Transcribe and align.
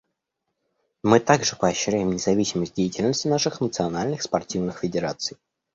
Мы 1.03 1.19
также 1.19 1.55
поощряем 1.55 2.11
независимость 2.11 2.73
деятельности 2.73 3.27
наших 3.27 3.61
национальных 3.61 4.23
спортивных 4.23 4.79
федераций. 4.79 5.37